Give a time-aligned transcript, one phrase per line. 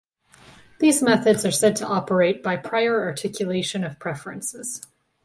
[0.79, 4.81] These methods are said to operate by prior articulation of preferences.